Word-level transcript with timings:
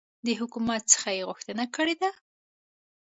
د 0.25 0.27
حکومت 0.39 0.81
څخه 0.93 1.09
یي 1.17 1.23
غوښتنه 1.29 1.63
کړې 1.75 1.95
ده 2.01 2.11